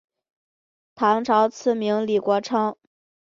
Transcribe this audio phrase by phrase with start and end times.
[0.95, 2.75] 唐朝赐名李国昌。